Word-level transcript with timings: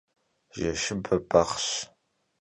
Zeşşıbe 0.55 1.17
behş. 1.29 1.65